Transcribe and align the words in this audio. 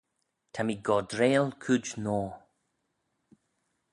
Ta 0.53 0.61
mee 0.65 0.83
gordrail 0.85 1.47
cooid 1.63 1.87
noa. 2.03 2.29